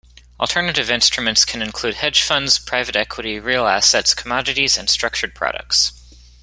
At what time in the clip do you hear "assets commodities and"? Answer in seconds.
3.67-4.89